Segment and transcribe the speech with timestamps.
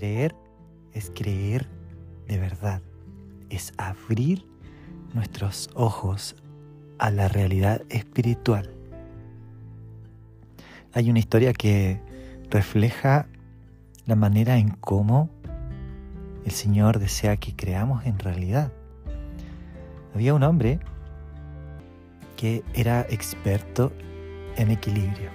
[0.00, 0.34] creer
[0.94, 1.68] es creer
[2.26, 2.80] de verdad,
[3.50, 4.46] es abrir
[5.12, 6.36] nuestros ojos
[6.98, 8.70] a la realidad espiritual.
[10.94, 12.00] Hay una historia que
[12.48, 13.26] refleja
[14.06, 15.28] la manera en cómo
[16.46, 18.72] el Señor desea que creamos en realidad.
[20.14, 20.80] Había un hombre
[22.38, 23.92] que era experto
[24.56, 25.28] en equilibrio.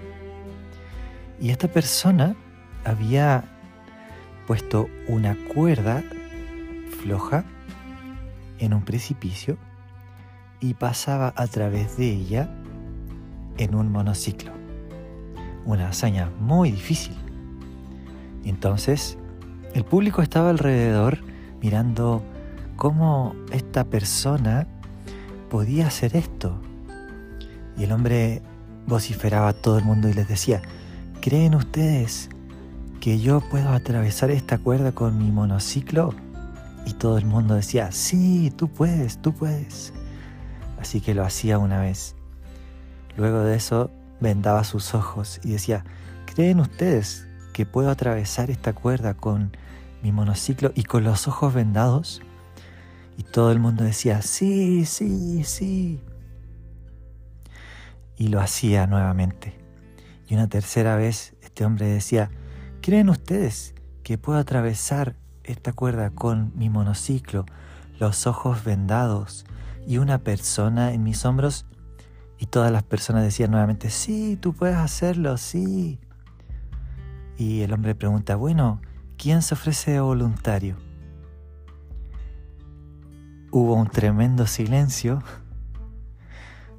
[1.39, 2.35] Y esta persona
[2.83, 3.54] había
[4.45, 6.03] puesto una cuerda
[7.01, 7.43] floja
[8.59, 9.57] en un precipicio
[10.59, 12.49] y pasaba a través de ella
[13.57, 14.51] en un monociclo.
[15.65, 17.15] Una hazaña muy difícil.
[18.43, 19.17] Entonces,
[19.73, 21.19] el público estaba alrededor
[21.61, 22.23] mirando
[22.75, 24.67] cómo esta persona
[25.49, 26.61] podía hacer esto.
[27.77, 28.41] Y el hombre
[28.87, 30.61] vociferaba a todo el mundo y les decía,
[31.21, 32.29] ¿creen ustedes
[32.99, 36.13] que yo puedo atravesar esta cuerda con mi monociclo?
[36.85, 39.93] Y todo el mundo decía, sí, tú puedes, tú puedes.
[40.79, 42.15] Así que lo hacía una vez.
[43.17, 45.83] Luego de eso vendaba sus ojos y decía,
[46.25, 49.55] ¿creen ustedes que puedo atravesar esta cuerda con
[50.03, 52.21] mi monociclo y con los ojos vendados?
[53.17, 56.01] Y todo el mundo decía, sí, sí, sí.
[58.17, 59.55] Y lo hacía nuevamente.
[60.27, 62.29] Y una tercera vez este hombre decía,
[62.85, 67.47] ¿creen ustedes que puedo atravesar esta cuerda con mi monociclo,
[67.99, 69.43] los ojos vendados
[69.87, 71.65] y una persona en mis hombros?
[72.37, 75.99] Y todas las personas decían nuevamente, sí, tú puedes hacerlo, sí.
[77.39, 78.79] Y el hombre pregunta, bueno,
[79.17, 80.77] ¿quién se ofrece voluntario?
[83.49, 85.23] Hubo un tremendo silencio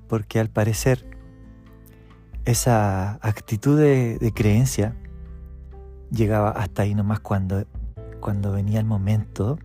[0.06, 1.04] porque al parecer
[2.44, 4.94] esa actitud de, creencia
[6.16, 7.64] llegaba hasta ahí nomás cuando,
[8.20, 9.58] cuando venía el momento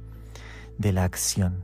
[0.78, 1.64] de la acción.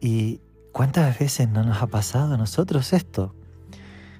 [0.00, 0.40] ¿Y
[0.72, 3.34] cuántas veces no nos ha pasado a nosotros esto?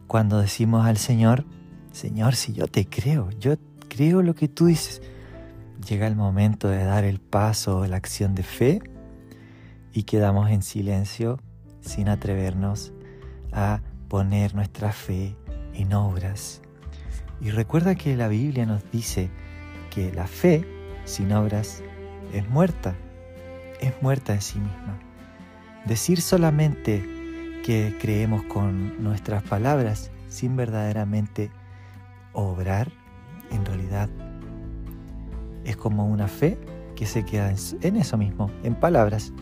[0.06, 1.44] Cuando decimos al Señor,
[1.92, 3.54] Señor, si yo te creo, yo
[3.88, 5.02] creo lo que tú dices,
[5.86, 8.82] llega el momento de dar el paso o la acción de fe
[9.92, 11.40] y quedamos en silencio
[11.80, 12.92] sin atrevernos
[13.52, 15.36] a poner nuestra fe
[15.74, 16.62] en obras.
[17.40, 19.30] Y recuerda que la Biblia nos dice
[19.90, 20.64] que la fe
[21.04, 21.82] sin obras
[22.32, 22.94] es muerta,
[23.80, 24.98] es muerta en sí misma.
[25.86, 27.02] Decir solamente
[27.64, 31.50] que creemos con nuestras palabras sin verdaderamente
[32.32, 32.92] obrar,
[33.50, 34.08] en realidad
[35.64, 36.58] es como una fe
[36.94, 39.32] que se queda en eso mismo, en palabras.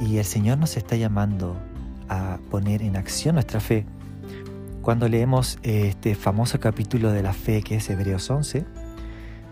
[0.00, 1.56] Y el Señor nos está llamando
[2.08, 3.84] a poner en acción nuestra fe.
[4.82, 8.64] Cuando leemos eh, este famoso capítulo de la fe que es Hebreos 11,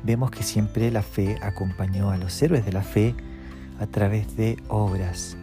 [0.03, 3.15] vemos que siempre la fe acompañó a los héroes de la fe
[3.79, 5.37] a través de obras.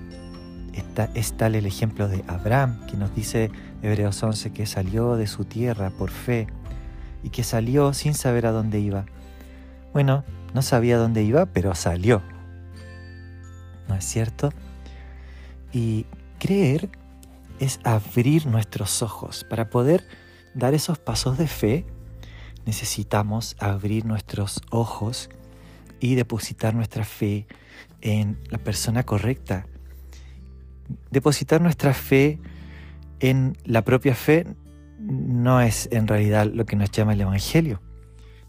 [1.14, 3.50] Es tal el ejemplo de Abraham, que nos dice
[3.82, 6.48] Hebreos 11 que salió de su tierra por fe
[7.24, 9.06] y que salió sin saber a dónde iba.
[9.94, 12.22] Bueno, no sabía dónde iba, pero salió.
[13.88, 14.52] ¿No es cierto?
[15.72, 16.06] Y
[16.40, 16.90] creer
[17.60, 19.46] es abrir nuestros ojos.
[19.50, 20.08] Para poder
[20.54, 21.86] dar esos pasos de fe,
[22.66, 25.30] necesitamos abrir nuestros ojos
[26.00, 27.48] y depositar nuestra fe
[28.02, 29.66] en la persona correcta.
[31.12, 32.40] Depositar nuestra fe
[33.20, 34.46] en la propia fe
[35.00, 37.82] no es en realidad lo que nos llama el Evangelio.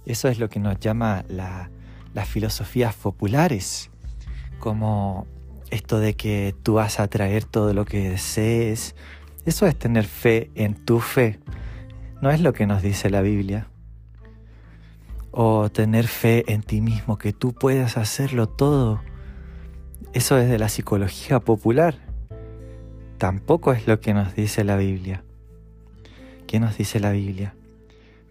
[0.07, 3.91] Eso es lo que nos llama las filosofías populares,
[4.59, 5.27] como
[5.71, 8.95] esto de que tú vas a atraer todo lo que desees,
[9.47, 11.39] eso es tener fe en tu fe.
[12.21, 13.69] No es lo que nos dice la Biblia.
[15.31, 19.01] O tener fe en ti mismo, que tú puedas hacerlo todo.
[20.13, 21.97] Eso es de la psicología popular.
[23.19, 25.25] Tampoco es lo que nos dice la Biblia.
[26.47, 27.55] ¿Qué nos dice la Biblia?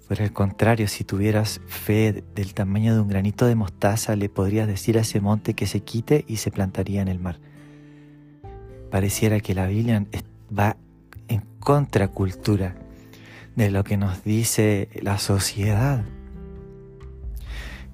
[0.07, 4.68] Por el contrario, si tuvieras fe del tamaño de un granito de mostaza, le podrías
[4.68, 7.39] decir a ese monte que se quite y se plantaría en el mar.
[8.89, 10.06] Pareciera que la Biblia
[10.57, 10.77] va
[11.27, 12.75] en contracultura
[13.57, 16.06] de lo que nos dice la sociedad.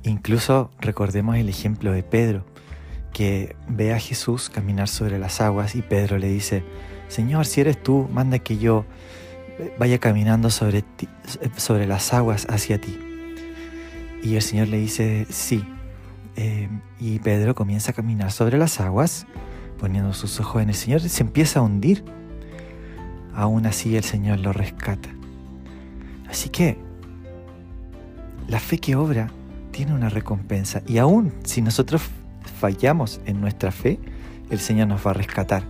[0.03, 2.45] Incluso recordemos el ejemplo de Pedro,
[3.11, 6.63] que ve a Jesús caminar sobre las aguas y Pedro le dice,
[7.07, 8.85] Señor, si eres tú, manda que yo
[9.77, 10.83] vaya caminando sobre,
[11.57, 12.97] sobre las aguas hacia ti.
[14.23, 15.63] Y el Señor le dice, sí.
[16.35, 16.69] Eh,
[16.99, 19.27] y Pedro comienza a caminar sobre las aguas,
[19.77, 22.03] poniendo sus ojos en el Señor, se empieza a hundir.
[23.35, 25.09] Aún así el Señor lo rescata.
[26.29, 26.77] Así que
[28.47, 29.29] la fe que obra
[29.71, 30.81] tiene una recompensa.
[30.87, 32.03] Y aún si nosotros
[32.59, 33.99] fallamos en nuestra fe,
[34.49, 35.63] el Señor nos va a rescatar.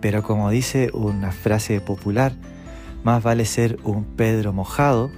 [0.00, 2.32] Pero como dice una frase popular,
[3.04, 5.10] más vale ser un Pedro mojado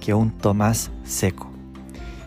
[0.00, 1.50] que un Tomás seco.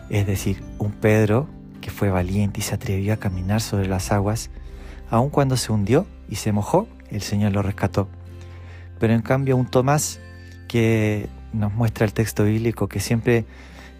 [0.08, 1.48] Es decir, un Pedro
[1.80, 4.50] que fue valiente y se atrevió a caminar sobre las aguas,
[5.10, 8.08] aun cuando se hundió y se mojó, el Señor lo rescató.
[8.98, 10.20] Pero en cambio un Tomás
[10.68, 13.44] que nos muestra el texto bíblico que siempre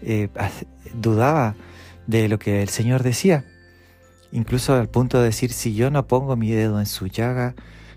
[0.03, 0.29] eh,
[0.93, 1.55] dudaba
[2.07, 3.45] de lo que el Señor decía,
[4.31, 7.55] incluso al punto de decir, si yo no pongo mi dedo en su llaga,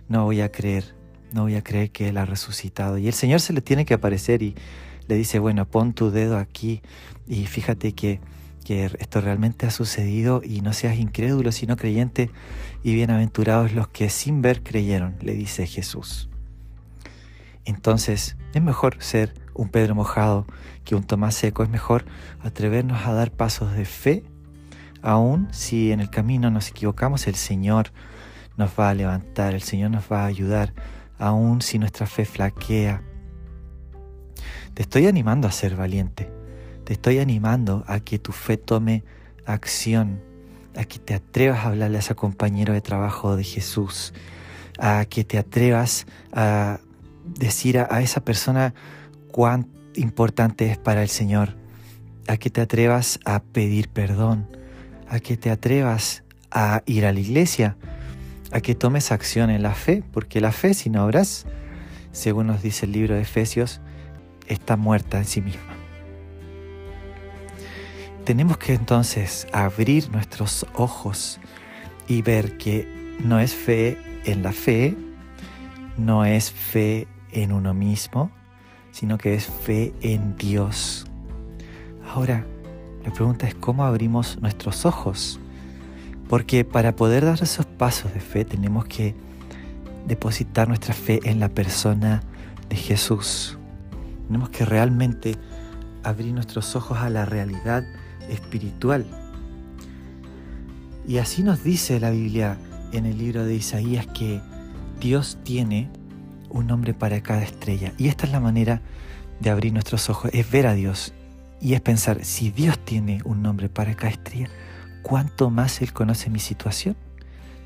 [0.08, 0.94] no voy a creer,
[1.35, 2.97] no voy a creer que Él ha resucitado.
[2.97, 4.55] Y el Señor se le tiene que aparecer y
[5.09, 6.81] le dice, bueno, pon tu dedo aquí
[7.27, 8.21] y fíjate que,
[8.65, 12.31] que esto realmente ha sucedido y no seas incrédulo, sino creyente
[12.85, 16.31] y bienaventurados los que sin ver creyeron, le dice Jesús.
[17.65, 20.47] Entonces, es mejor ser un Pedro mojado
[20.85, 22.05] que un Tomás seco, es mejor
[22.43, 24.23] atrevernos a dar pasos de fe,
[25.03, 27.91] aun si en el camino nos equivocamos, el Señor
[28.57, 30.73] nos va a levantar, el Señor nos va a ayudar,
[31.25, 33.03] aun si nuestra fe flaquea.
[34.75, 36.31] Te estoy animando a ser valiente,
[36.85, 39.05] te estoy animando a que tu fe tome
[39.47, 40.21] acción,
[40.76, 44.12] a que te atrevas a hablarle a ese compañero de trabajo de Jesús,
[44.79, 46.81] a que te atrevas a
[47.25, 48.75] decir a, esa persona
[49.31, 51.56] cuán importante es para el Señor,
[52.29, 54.49] a que te atrevas a pedir perdón,
[55.09, 57.79] a que te atrevas a ir a la iglesia,
[58.55, 61.45] a que tomes acción en la fe, porque la fe sin obras,
[62.12, 63.81] según nos dice el libro de Efesios,
[64.47, 65.75] está muerta en sí misma.
[68.25, 71.41] Tenemos que entonces abrir nuestros ojos
[72.06, 72.87] y ver que
[73.25, 74.97] no es fe en la fe,
[75.99, 78.31] no es fe en uno mismo,
[78.93, 81.07] sino que es fe en Dios.
[82.09, 82.47] Ahora,
[83.05, 85.41] la pregunta es cómo abrimos nuestros ojos
[86.35, 89.15] porque para poder dar esos pasos de fe tenemos que
[90.09, 92.25] depositar nuestra fe en la persona
[92.69, 93.57] de Jesús.
[94.27, 95.37] Tenemos que realmente
[96.03, 97.85] abrir nuestros ojos a la realidad
[98.29, 99.07] espiritual.
[101.07, 102.59] Y así nos dice la Biblia
[102.91, 104.41] en el libro de Isaías que
[104.99, 105.89] Dios tiene
[106.51, 107.93] un nombre para cada estrella.
[107.97, 108.83] Y esta es la manera
[109.39, 111.15] de abrir nuestros ojos, es ver a Dios
[111.61, 114.49] y es pensar, si Dios tiene un nombre para cada estrella,
[115.05, 116.97] cuánto más Él conoce mi situación.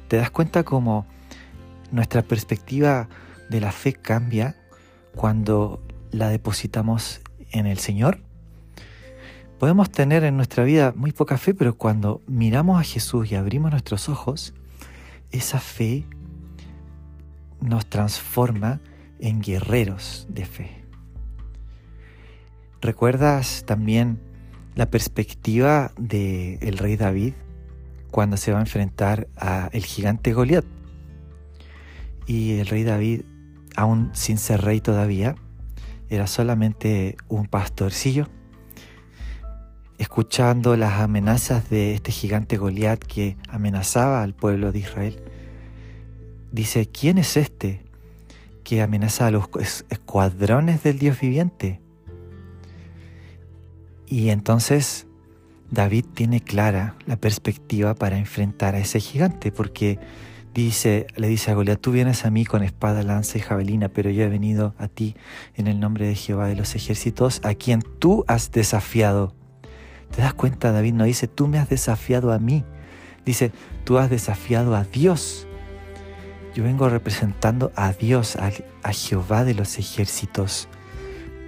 [0.08, 1.06] ¿Te das cuenta cómo
[1.90, 3.08] nuestra perspectiva
[3.48, 4.56] de la fe cambia
[5.14, 8.20] cuando la depositamos en el Señor?
[9.58, 13.70] Podemos tener en nuestra vida muy poca fe, pero cuando miramos a Jesús y abrimos
[13.70, 14.52] nuestros ojos,
[15.30, 16.04] esa fe
[17.60, 18.80] nos transforma
[19.20, 20.84] en guerreros de fe.
[22.80, 24.27] ¿Recuerdas también
[24.78, 27.32] la perspectiva del rey David
[28.12, 30.64] cuando se va a enfrentar a el gigante Goliat.
[32.28, 33.22] Y el rey David,
[33.74, 35.34] aún sin ser rey todavía,
[36.10, 38.28] era solamente un pastorcillo,
[39.98, 45.20] escuchando las amenazas de este gigante Goliat que amenazaba al pueblo de Israel.
[46.52, 47.82] Dice, ¿quién es este
[48.62, 49.48] que amenaza a los
[49.90, 51.80] escuadrones del Dios viviente?
[54.10, 55.06] Y entonces
[55.70, 59.98] David tiene clara la perspectiva para enfrentar a ese gigante, porque
[60.54, 64.10] dice, le dice a Goliat, tú vienes a mí con espada, lanza y javelina, pero
[64.10, 65.14] yo he venido a ti
[65.56, 69.34] en el nombre de Jehová de los ejércitos, a quien tú has desafiado.
[70.14, 70.72] ¿Te das cuenta?
[70.72, 72.64] David no dice, tú me has desafiado a mí,
[73.26, 73.52] dice,
[73.84, 75.46] tú has desafiado a Dios.
[76.54, 78.50] Yo vengo representando a Dios, a,
[78.82, 80.66] a Jehová de los ejércitos.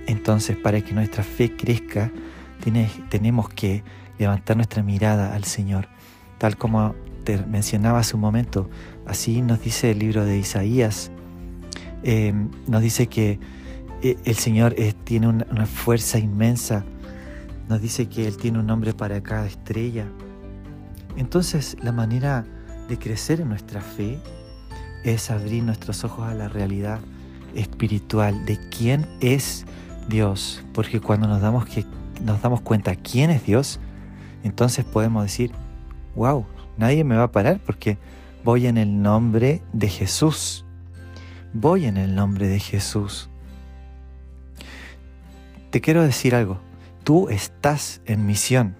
[0.07, 2.13] Entonces, para que nuestra fe crezca,
[2.61, 3.83] tenemos que
[4.19, 5.89] levantar nuestra mirada al Señor,
[6.39, 8.69] tal como te mencionaba hace un momento.
[9.07, 11.11] Así nos dice el libro de Isaías,
[12.03, 13.39] em, nos dice que
[14.03, 14.75] eh, el Señor
[15.05, 16.85] tiene una, una fuerza inmensa,
[17.69, 20.07] nos dice que Él tiene un nombre para cada estrella.
[21.17, 22.45] Entonces la manera
[22.89, 24.19] de crecer en nuestra fe
[25.05, 27.01] es abrir nuestros ojos a la realidad
[27.55, 29.65] espiritual de quién es
[30.09, 31.85] Dios, porque cuando nos damos que
[32.21, 33.81] nos damos cuenta quién es Dios,
[34.43, 35.53] entonces podemos decir,
[36.15, 36.47] wow,
[36.77, 37.99] nadie me va a parar porque
[38.45, 40.65] voy en el nombre de Jesús.
[41.53, 43.29] Voy en el nombre de Jesús.
[45.71, 46.61] Te quiero decir algo,
[47.05, 48.77] tú estás en misión,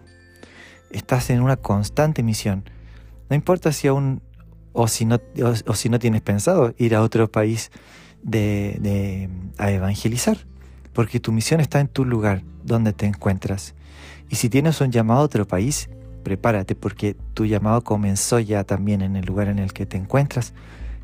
[0.91, 2.65] estás en una constante misión.
[3.29, 4.23] No importa si aún
[4.73, 5.21] o si no,
[5.67, 7.71] o, si no tienes pensado ir a otro país
[8.23, 9.29] de,
[9.59, 10.39] a evangelizar
[10.93, 13.75] porque tu misión está en tu lugar donde te encuentras.
[14.29, 15.89] Y si tienes un llamado a otro país,
[16.23, 20.53] prepárate porque tu llamado comenzó ya también en el lugar en el que te encuentras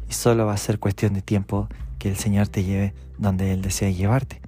[0.08, 3.62] y solo va a ser cuestión de tiempo que el Señor te lleve donde Él
[3.62, 4.40] desea llevarte.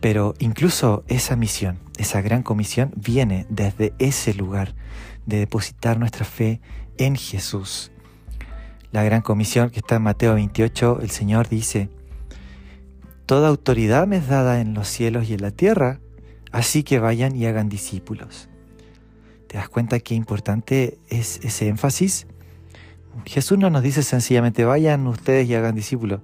[0.00, 4.74] Pero incluso esa misión, esa gran comisión, viene desde ese lugar
[5.26, 6.60] de depositar nuestra fe
[6.98, 7.90] en Jesús.
[8.92, 11.88] La gran comisión que está en Mateo 28, el Señor dice,
[13.26, 15.98] Toda autoridad me es dada en los cielos y en la tierra,
[16.52, 18.50] así que vayan y hagan discípulos.
[19.46, 22.26] ¿Te das cuenta qué importante es ese énfasis?
[23.24, 26.20] Jesús no nos dice sencillamente vayan ustedes y hagan discípulos.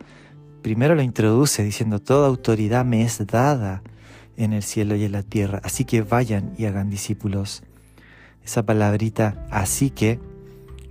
[0.60, 3.82] Primero lo introduce diciendo toda autoridad me es dada
[4.36, 7.62] en el cielo y en la tierra, así que vayan y hagan discípulos.
[8.44, 10.18] Esa palabrita así que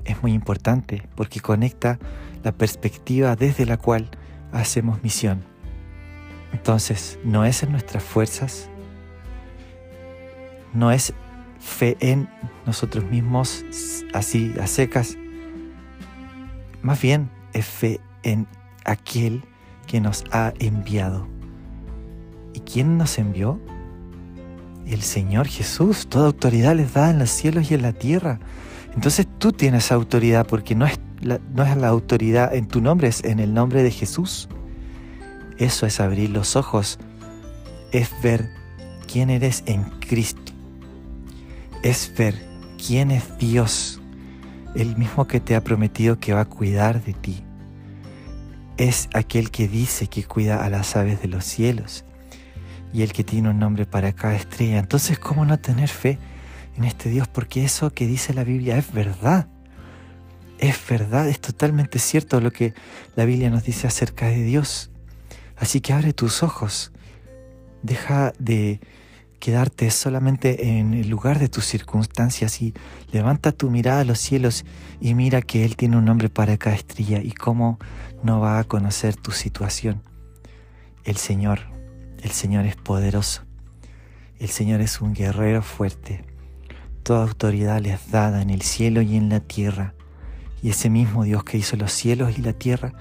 [0.06, 2.00] es muy importante porque conecta
[2.44, 4.10] la perspectiva desde la cual
[4.52, 5.44] hacemos misión.
[6.52, 8.70] Entonces, no es en nuestras fuerzas,
[10.74, 11.14] no es
[11.60, 12.30] fe en
[12.66, 13.66] nosotros mismos
[14.14, 15.18] así a secas,
[16.82, 18.48] más bien es fe en
[18.86, 19.44] aquel
[19.88, 21.28] que nos ha enviado.
[22.54, 23.60] ¿Y quién nos envió?
[24.86, 26.08] El Señor Jesús.
[26.08, 28.40] Toda autoridad les da en los cielos y en la tierra.
[28.96, 33.08] Entonces tú tienes autoridad porque no es la, no es la autoridad en tu nombre,
[33.08, 34.48] es en el nombre de Jesús.
[35.60, 36.98] Eso es abrir los ojos,
[37.92, 38.50] es ver
[39.12, 40.54] quién eres en Cristo,
[41.84, 42.36] es ver
[42.78, 44.00] quién es Dios
[44.76, 47.44] el mismo que te ha prometido que va a cuidar de ti.
[48.78, 52.06] Es aquel que dice que cuida a las aves de los cielos
[52.94, 54.80] y el que tiene un nombre para cada estrella.
[54.80, 56.18] Entonces, ¿cómo no tener fe
[56.78, 57.28] en este Dios?
[57.28, 59.48] Porque eso que dice la Biblia es verdad.
[60.60, 62.74] Es verdad, es totalmente cierto lo que
[63.16, 64.92] la Biblia nos dice acerca de Dios.
[65.60, 66.92] Así que abre tus ojos.
[67.84, 68.80] Deja de
[69.40, 72.74] quedarte solamente en el lugar de tus circunstancias y
[73.12, 74.66] levanta tu mirada a los cielos
[75.00, 77.80] y mira que Él tiene un nombre para cada estrella y cómo
[78.22, 80.04] no va a conocer tu situación.
[81.06, 81.62] El Señor,
[82.22, 83.44] el Señor es poderoso,
[84.40, 86.26] el Señor es un guerrero fuerte,
[87.04, 89.94] toda autoridad le es dada en el cielo y en la tierra,
[90.62, 92.94] y ese mismo Dios que hizo los cielos y la tierra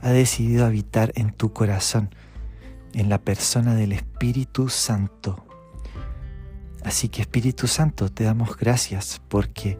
[0.00, 2.10] ha decidido habitar en tu corazón,
[2.94, 5.44] en la persona del Espíritu Santo
[6.84, 9.76] Así que Espíritu Santo, te damos gracias porque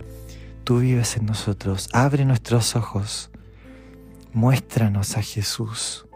[0.64, 1.88] tú vives en nosotros.
[1.92, 3.30] Abre nuestros ojos.
[4.32, 6.06] Muéstranos a Jesús.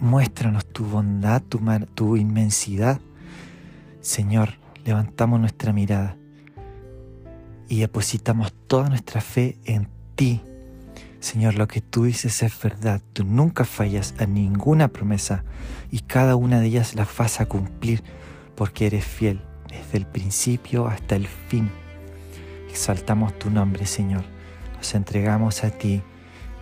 [0.00, 3.00] Muéstranos tu bondad, tu, inmensidad.
[4.00, 6.16] Señor, levantamos nuestra mirada
[7.68, 10.42] y depositamos toda nuestra fe en ti.
[11.24, 13.00] Señor, lo que tú dices es verdad.
[13.14, 15.42] Tú nunca fallas a ninguna promesa
[15.90, 18.04] y cada una de ellas las vas a cumplir
[18.54, 19.40] porque eres fiel
[19.70, 21.70] desde el principio hasta el fin.
[22.68, 24.22] Exaltamos tu nombre, Señor.
[24.76, 26.02] Nos entregamos a ti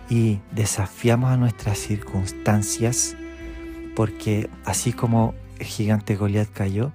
[0.09, 3.17] y desafiamos a nuestras circunstancias,
[3.97, 6.93] porque así como el gigante Goliat cayó,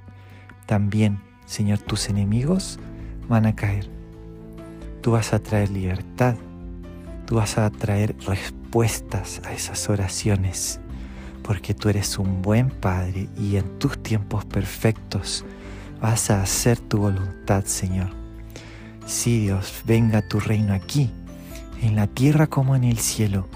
[0.65, 2.81] también, Señor, tus enemigos
[3.29, 3.91] van a caer.
[5.03, 6.35] Tú vas a traer libertad,
[7.29, 10.81] tú vas a traer respuestas a esas oraciones
[11.43, 15.45] porque tú eres un buen Padre y en tus tiempos perfectos
[16.01, 18.09] vas a hacer tu voluntad, Señor.
[19.05, 21.11] Sí, Dios, venga tu reino aquí,
[21.83, 23.47] en la tierra como en el cielo.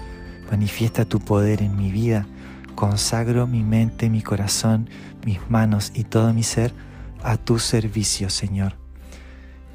[0.51, 2.27] Manifiesta tu poder en mi vida.
[2.75, 4.87] Consagro mi mente, mi corazón,
[5.25, 6.71] mis manos y todo mi ser
[7.23, 8.75] a tu servicio, Señor.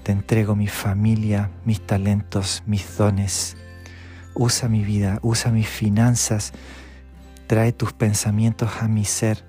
[0.04, 3.56] Te entrego mi familia, mis talentos, mis dones.
[4.38, 6.54] Usa mi vida, usa mis finanzas,
[7.48, 9.42] Trae tus pensamientos a mi ser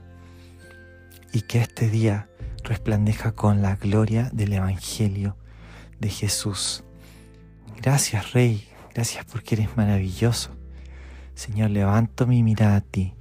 [1.34, 2.30] y que este día
[2.64, 5.36] resplandezca con la gloria del Evangelio
[6.00, 6.86] de Jesús.
[7.82, 8.66] Gracias Rey,
[8.96, 10.52] gracias porque eres maravilloso.
[11.36, 13.16] Señor, levanto mi mirada a ti,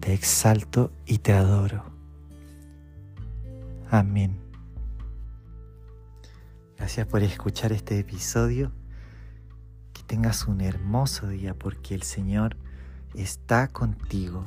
[0.00, 1.84] te exalto y te adoro.
[3.88, 4.40] Amén.
[6.76, 8.72] Gracias por escuchar este episodio.
[10.06, 12.56] Tengas un hermoso día porque el Señor
[13.14, 14.44] está contigo.